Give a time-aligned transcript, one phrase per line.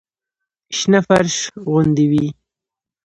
[0.77, 2.27] شنه فرش غوندې وي.